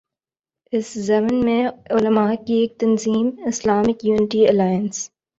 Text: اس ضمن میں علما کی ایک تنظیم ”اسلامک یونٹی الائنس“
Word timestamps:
اس 0.73 0.87
ضمن 1.07 1.43
میں 1.45 1.61
علما 1.89 2.25
کی 2.45 2.53
ایک 2.53 2.77
تنظیم 2.79 3.29
”اسلامک 3.47 4.05
یونٹی 4.05 4.47
الائنس“ 4.47 5.09